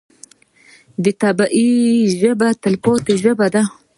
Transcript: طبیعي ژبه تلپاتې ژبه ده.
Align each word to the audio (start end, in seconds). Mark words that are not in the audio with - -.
طبیعي 1.21 1.69
ژبه 2.19 2.49
تلپاتې 2.63 3.13
ژبه 3.23 3.47
ده. 3.53 3.63